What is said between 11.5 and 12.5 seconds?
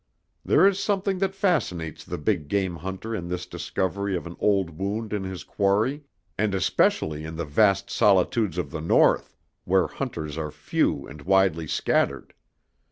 scattered.